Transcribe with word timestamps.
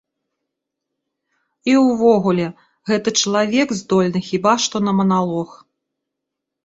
І 1.73 1.75
ўвогуле, 1.87 2.47
гэты 2.93 3.09
чалавек 3.21 3.67
здольны 3.83 4.19
хіба 4.29 4.53
што 4.67 4.77
на 4.87 4.91
маналог. 5.01 5.49